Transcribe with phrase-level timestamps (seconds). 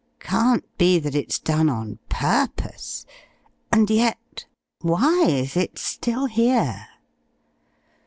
[0.19, 3.05] Can't be that it's done on purpose,
[3.71, 4.47] and yet
[4.79, 6.87] why is it still here?"